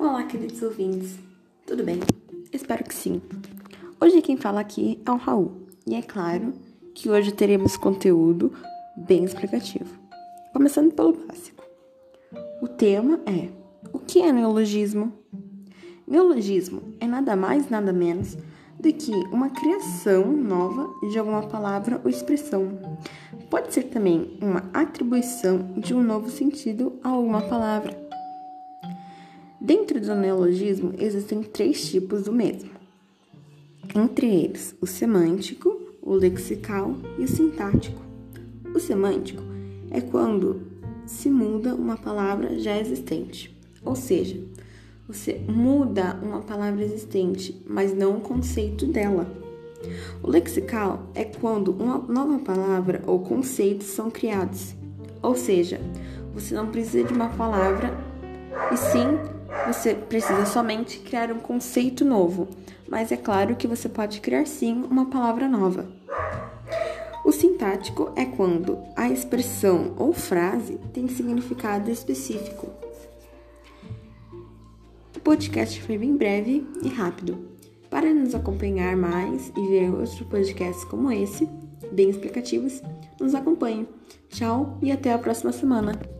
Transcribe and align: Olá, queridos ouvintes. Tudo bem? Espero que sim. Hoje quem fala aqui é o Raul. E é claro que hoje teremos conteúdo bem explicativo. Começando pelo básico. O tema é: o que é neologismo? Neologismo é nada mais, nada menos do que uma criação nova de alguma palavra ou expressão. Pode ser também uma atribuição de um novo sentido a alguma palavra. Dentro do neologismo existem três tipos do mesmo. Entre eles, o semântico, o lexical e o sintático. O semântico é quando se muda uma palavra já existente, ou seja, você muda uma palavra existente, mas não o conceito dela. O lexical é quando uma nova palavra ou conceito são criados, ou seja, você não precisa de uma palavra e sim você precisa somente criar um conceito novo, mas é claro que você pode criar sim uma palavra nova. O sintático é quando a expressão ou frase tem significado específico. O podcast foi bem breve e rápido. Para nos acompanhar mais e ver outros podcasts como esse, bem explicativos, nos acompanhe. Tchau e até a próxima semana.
Olá, 0.00 0.22
queridos 0.22 0.62
ouvintes. 0.62 1.18
Tudo 1.66 1.82
bem? 1.82 1.98
Espero 2.52 2.84
que 2.84 2.94
sim. 2.94 3.20
Hoje 4.00 4.22
quem 4.22 4.36
fala 4.36 4.60
aqui 4.60 5.02
é 5.04 5.10
o 5.10 5.16
Raul. 5.16 5.66
E 5.84 5.96
é 5.96 6.02
claro 6.02 6.52
que 6.94 7.10
hoje 7.10 7.32
teremos 7.32 7.76
conteúdo 7.76 8.52
bem 8.96 9.24
explicativo. 9.24 9.92
Começando 10.52 10.92
pelo 10.92 11.14
básico. 11.14 11.64
O 12.62 12.68
tema 12.68 13.18
é: 13.26 13.48
o 13.92 13.98
que 13.98 14.22
é 14.22 14.32
neologismo? 14.32 15.12
Neologismo 16.06 16.94
é 17.00 17.06
nada 17.08 17.34
mais, 17.34 17.68
nada 17.68 17.92
menos 17.92 18.36
do 18.78 18.92
que 18.92 19.10
uma 19.32 19.50
criação 19.50 20.30
nova 20.30 20.88
de 21.10 21.18
alguma 21.18 21.42
palavra 21.48 22.00
ou 22.04 22.08
expressão. 22.08 22.78
Pode 23.50 23.74
ser 23.74 23.88
também 23.88 24.38
uma 24.40 24.70
atribuição 24.72 25.74
de 25.76 25.92
um 25.92 26.04
novo 26.04 26.30
sentido 26.30 27.00
a 27.02 27.08
alguma 27.08 27.42
palavra. 27.42 28.07
Dentro 29.60 30.00
do 30.00 30.14
neologismo 30.14 30.94
existem 30.98 31.42
três 31.42 31.90
tipos 31.90 32.22
do 32.22 32.32
mesmo. 32.32 32.70
Entre 33.92 34.26
eles, 34.26 34.76
o 34.80 34.86
semântico, 34.86 35.80
o 36.00 36.14
lexical 36.14 36.94
e 37.18 37.24
o 37.24 37.28
sintático. 37.28 38.00
O 38.72 38.78
semântico 38.78 39.42
é 39.90 40.00
quando 40.00 40.62
se 41.06 41.28
muda 41.28 41.74
uma 41.74 41.96
palavra 41.96 42.56
já 42.60 42.78
existente, 42.78 43.58
ou 43.84 43.96
seja, 43.96 44.40
você 45.08 45.40
muda 45.48 46.16
uma 46.22 46.40
palavra 46.40 46.84
existente, 46.84 47.60
mas 47.66 47.92
não 47.92 48.18
o 48.18 48.20
conceito 48.20 48.86
dela. 48.86 49.26
O 50.22 50.30
lexical 50.30 51.10
é 51.16 51.24
quando 51.24 51.72
uma 51.72 51.98
nova 51.98 52.38
palavra 52.38 53.02
ou 53.06 53.20
conceito 53.20 53.82
são 53.82 54.08
criados, 54.08 54.76
ou 55.20 55.34
seja, 55.34 55.80
você 56.32 56.54
não 56.54 56.68
precisa 56.68 57.08
de 57.08 57.12
uma 57.12 57.30
palavra 57.30 57.98
e 58.72 58.76
sim 58.76 59.37
você 59.66 59.94
precisa 59.94 60.46
somente 60.46 60.98
criar 60.98 61.32
um 61.32 61.38
conceito 61.38 62.04
novo, 62.04 62.48
mas 62.88 63.12
é 63.12 63.16
claro 63.16 63.56
que 63.56 63.66
você 63.66 63.88
pode 63.88 64.20
criar 64.20 64.46
sim 64.46 64.82
uma 64.90 65.06
palavra 65.06 65.48
nova. 65.48 65.86
O 67.24 67.32
sintático 67.32 68.12
é 68.16 68.24
quando 68.24 68.78
a 68.96 69.08
expressão 69.08 69.94
ou 69.98 70.12
frase 70.12 70.78
tem 70.92 71.08
significado 71.08 71.90
específico. 71.90 72.68
O 75.14 75.20
podcast 75.20 75.82
foi 75.82 75.98
bem 75.98 76.16
breve 76.16 76.66
e 76.82 76.88
rápido. 76.88 77.48
Para 77.90 78.12
nos 78.12 78.34
acompanhar 78.34 78.96
mais 78.96 79.52
e 79.56 79.66
ver 79.66 79.90
outros 79.90 80.20
podcasts 80.22 80.84
como 80.84 81.10
esse, 81.10 81.48
bem 81.92 82.08
explicativos, 82.10 82.82
nos 83.20 83.34
acompanhe. 83.34 83.86
Tchau 84.28 84.78
e 84.82 84.92
até 84.92 85.12
a 85.12 85.18
próxima 85.18 85.52
semana. 85.52 86.17